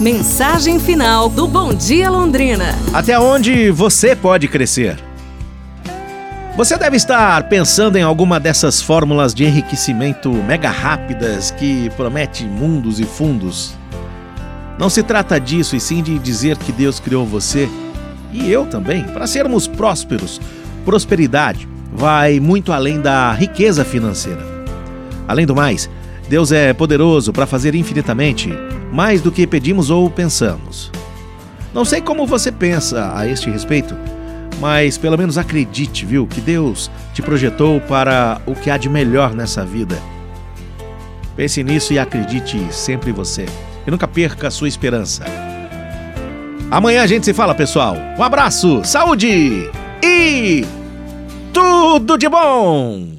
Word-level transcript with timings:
Mensagem 0.00 0.80
final 0.80 1.28
do 1.28 1.46
Bom 1.46 1.74
Dia 1.74 2.08
Londrina. 2.08 2.74
Até 2.90 3.18
onde 3.18 3.70
você 3.70 4.16
pode 4.16 4.48
crescer? 4.48 4.98
Você 6.56 6.78
deve 6.78 6.96
estar 6.96 7.50
pensando 7.50 7.96
em 7.96 8.02
alguma 8.02 8.40
dessas 8.40 8.80
fórmulas 8.80 9.34
de 9.34 9.44
enriquecimento 9.44 10.32
mega 10.32 10.70
rápidas 10.70 11.50
que 11.50 11.90
promete 11.98 12.44
mundos 12.44 12.98
e 12.98 13.04
fundos. 13.04 13.74
Não 14.78 14.88
se 14.88 15.02
trata 15.02 15.38
disso, 15.38 15.76
e 15.76 15.80
sim 15.80 16.02
de 16.02 16.18
dizer 16.18 16.56
que 16.56 16.72
Deus 16.72 16.98
criou 16.98 17.26
você 17.26 17.68
e 18.32 18.50
eu 18.50 18.64
também 18.64 19.04
para 19.04 19.26
sermos 19.26 19.66
prósperos. 19.66 20.40
Prosperidade 20.82 21.68
vai 21.92 22.40
muito 22.40 22.72
além 22.72 23.02
da 23.02 23.30
riqueza 23.32 23.84
financeira. 23.84 24.40
Além 25.28 25.44
do 25.44 25.54
mais, 25.54 25.90
Deus 26.30 26.52
é 26.52 26.72
poderoso 26.72 27.32
para 27.32 27.44
fazer 27.44 27.74
infinitamente 27.74 28.50
mais 28.92 29.20
do 29.20 29.32
que 29.32 29.48
pedimos 29.48 29.90
ou 29.90 30.08
pensamos. 30.08 30.92
Não 31.74 31.84
sei 31.84 32.00
como 32.00 32.24
você 32.24 32.52
pensa 32.52 33.12
a 33.16 33.26
este 33.26 33.50
respeito, 33.50 33.96
mas 34.60 34.96
pelo 34.96 35.18
menos 35.18 35.36
acredite, 35.36 36.06
viu, 36.06 36.28
que 36.28 36.40
Deus 36.40 36.88
te 37.12 37.20
projetou 37.20 37.80
para 37.80 38.40
o 38.46 38.54
que 38.54 38.70
há 38.70 38.76
de 38.76 38.88
melhor 38.88 39.34
nessa 39.34 39.64
vida. 39.64 39.98
Pense 41.34 41.64
nisso 41.64 41.92
e 41.92 41.98
acredite 41.98 42.64
sempre 42.70 43.10
em 43.10 43.12
você. 43.12 43.46
E 43.84 43.90
nunca 43.90 44.06
perca 44.06 44.46
a 44.46 44.52
sua 44.52 44.68
esperança. 44.68 45.24
Amanhã 46.70 47.02
a 47.02 47.08
gente 47.08 47.24
se 47.24 47.34
fala, 47.34 47.56
pessoal. 47.56 47.96
Um 48.16 48.22
abraço, 48.22 48.82
saúde 48.84 49.68
e 50.00 50.64
tudo 51.52 52.16
de 52.16 52.28
bom! 52.28 53.18